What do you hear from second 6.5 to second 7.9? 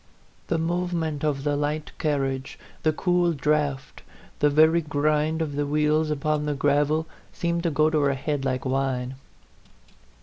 gravel, seemed to go